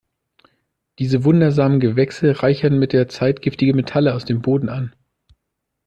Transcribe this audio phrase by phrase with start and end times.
[0.97, 4.95] Diese wundersamen Gewächse reichern mit der Zeit giftige Metalle aus dem Boden an.